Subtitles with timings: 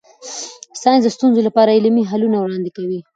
[0.81, 2.99] ساینس د ستونزو لپاره عملي حلونه وړاندې کوي.